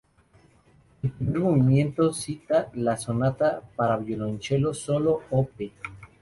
El 1.03 1.11
primer 1.11 1.41
movimiento 1.41 2.11
cita 2.11 2.71
la 2.73 2.97
"Sonata 2.97 3.61
para 3.75 3.97
violoncello 3.97 4.73
solo, 4.73 5.21
Op. 5.29 5.51